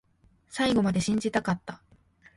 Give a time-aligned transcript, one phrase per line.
[0.49, 1.79] 最後まで信じたかった